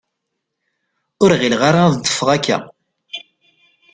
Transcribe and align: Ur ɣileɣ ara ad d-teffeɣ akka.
Ur 1.23 1.31
ɣileɣ 1.39 1.61
ara 1.69 1.81
ad 1.85 1.93
d-teffeɣ 1.97 2.29
akka. 2.35 2.57